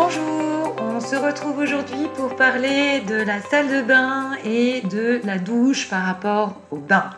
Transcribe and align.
Bonjour, 0.00 0.76
on 0.78 1.00
se 1.00 1.16
retrouve 1.16 1.58
aujourd'hui 1.58 2.06
pour 2.14 2.36
parler 2.36 3.00
de 3.00 3.16
la 3.16 3.42
salle 3.42 3.66
de 3.66 3.82
bain 3.82 4.30
et 4.44 4.80
de 4.82 5.20
la 5.24 5.38
douche 5.38 5.90
par 5.90 6.04
rapport 6.04 6.60
au 6.70 6.76
bain. 6.76 7.10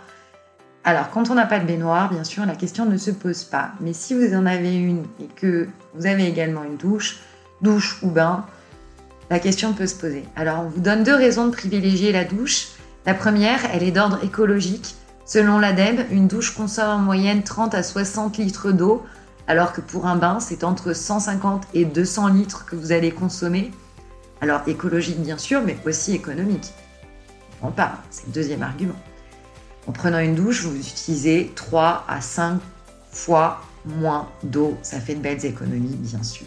Alors, 0.82 1.11
quand 1.11 1.29
on 1.29 1.35
n'a 1.35 1.45
pas 1.45 1.58
de 1.58 1.66
baignoire, 1.66 2.08
bien 2.08 2.24
sûr, 2.24 2.46
la 2.46 2.54
question 2.54 2.87
ne 2.87 2.96
se 2.96 3.11
pose 3.11 3.45
pas. 3.45 3.72
Mais 3.80 3.93
si 3.93 4.14
vous 4.14 4.35
en 4.35 4.46
avez 4.46 4.74
une 4.74 5.04
et 5.21 5.27
que 5.27 5.69
vous 5.95 6.06
avez 6.06 6.27
également 6.27 6.64
une 6.64 6.79
douche, 6.79 7.18
douche 7.61 8.02
ou 8.02 8.08
bain, 8.08 8.46
la 9.28 9.40
question 9.40 9.74
peut 9.74 9.86
se 9.86 9.96
poser. 9.96 10.24
Alors, 10.34 10.60
on 10.60 10.70
vous 10.70 10.80
donne 10.80 11.04
deux 11.04 11.14
raisons 11.14 11.48
de 11.48 11.52
privilégier 11.52 12.12
la 12.12 12.24
douche. 12.24 12.68
La 13.04 13.12
première, 13.12 13.60
elle 13.74 13.82
est 13.82 13.90
d'ordre 13.90 14.20
écologique. 14.24 14.94
Selon 15.26 15.58
l'ADEME, 15.58 16.06
une 16.10 16.28
douche 16.28 16.56
consomme 16.56 16.88
en 16.88 16.98
moyenne 16.98 17.42
30 17.42 17.74
à 17.74 17.82
60 17.82 18.38
litres 18.38 18.72
d'eau, 18.72 19.04
alors 19.51 19.73
que 19.73 19.80
pour 19.80 20.07
un 20.07 20.14
bain, 20.14 20.39
c'est 20.39 20.62
entre 20.62 20.93
150 20.93 21.67
et 21.75 21.85
200 21.85 22.29
litres 22.29 22.67
que 22.67 22.77
vous 22.77 22.93
allez 22.93 23.11
consommer. 23.11 23.72
Alors, 24.41 24.61
écologique 24.68 25.21
bien 25.21 25.39
sûr, 25.39 25.61
mais 25.67 25.77
aussi 25.85 26.14
économique. 26.14 26.72
On 27.61 27.72
parle, 27.72 27.96
c'est 28.11 28.29
le 28.29 28.32
deuxième 28.32 28.63
argument. 28.63 28.94
En 29.89 29.91
prenant 29.91 30.21
une 30.21 30.36
douche, 30.36 30.63
vous 30.63 30.77
utilisez 30.77 31.50
3 31.57 32.05
à 32.06 32.20
5 32.20 32.61
fois 33.11 33.62
moins 33.86 34.28
d'eau. 34.44 34.78
Ça 34.83 35.00
fait 35.00 35.17
de 35.17 35.20
belles 35.20 35.44
économies, 35.44 35.97
bien 35.97 36.22
sûr. 36.22 36.47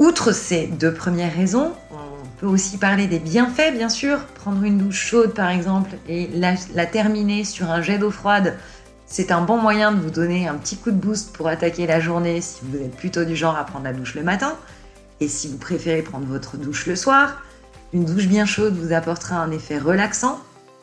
Outre 0.00 0.32
ces 0.32 0.66
deux 0.66 0.92
premières 0.92 1.32
raisons, 1.32 1.74
on 1.92 2.26
peut 2.40 2.46
aussi 2.48 2.76
parler 2.76 3.06
des 3.06 3.20
bienfaits, 3.20 3.72
bien 3.72 3.88
sûr. 3.88 4.18
Prendre 4.34 4.64
une 4.64 4.78
douche 4.78 5.06
chaude, 5.06 5.32
par 5.32 5.50
exemple, 5.50 5.90
et 6.08 6.28
la, 6.34 6.86
terminer 6.86 7.44
sur 7.44 7.70
un 7.70 7.82
jet 7.82 7.98
d'eau 7.98 8.10
froide, 8.10 8.56
c'est 9.06 9.30
un 9.30 9.40
bon 9.40 9.56
moyen 9.56 9.92
de 9.92 10.00
vous 10.00 10.10
donner 10.10 10.48
un 10.48 10.54
petit 10.54 10.76
coup 10.76 10.90
de 10.90 10.96
boost 10.96 11.32
pour 11.32 11.48
attaquer 11.48 11.86
la 11.86 12.00
journée 12.00 12.40
si 12.40 12.60
vous 12.64 12.76
êtes 12.78 12.96
plutôt 12.96 13.24
du 13.24 13.36
genre 13.36 13.56
à 13.56 13.64
prendre 13.64 13.84
la 13.84 13.92
douche 13.92 14.14
le 14.14 14.22
matin. 14.22 14.56
Et 15.20 15.28
si 15.28 15.48
vous 15.48 15.58
préférez 15.58 16.02
prendre 16.02 16.26
votre 16.26 16.56
douche 16.56 16.86
le 16.86 16.96
soir, 16.96 17.42
une 17.92 18.04
douche 18.04 18.26
bien 18.26 18.44
chaude 18.44 18.76
vous 18.76 18.92
apportera 18.92 19.36
un 19.36 19.50
effet 19.52 19.78
relaxant 19.78 20.40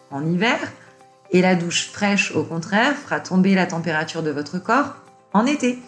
en 0.10 0.26
hiver 0.26 0.58
et 1.32 1.42
la 1.42 1.56
douche 1.56 1.90
fraîche, 1.92 2.32
au 2.36 2.44
contraire, 2.44 2.94
fera 2.96 3.20
tomber 3.20 3.56
la 3.56 3.66
température 3.66 4.24
de 4.24 4.32
votre 4.32 4.60
corps 4.60 4.96
en 5.34 5.46
été. 5.46 5.80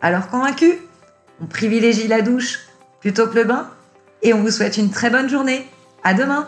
Alors 0.00 0.28
convaincu 0.28 0.78
On 1.42 1.46
privilégie 1.46 2.06
la 2.06 2.22
douche 2.22 2.60
plutôt 3.00 3.26
que 3.26 3.34
le 3.34 3.44
bain 3.44 3.68
Et 4.22 4.32
on 4.32 4.42
vous 4.42 4.50
souhaite 4.50 4.76
une 4.76 4.90
très 4.90 5.10
bonne 5.10 5.28
journée. 5.28 5.66
À 6.04 6.14
demain 6.14 6.46